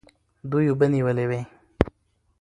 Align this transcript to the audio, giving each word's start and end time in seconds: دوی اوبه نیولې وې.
دوی 0.49 0.65
اوبه 0.69 0.87
نیولې 0.93 1.25
وې. 1.29 1.41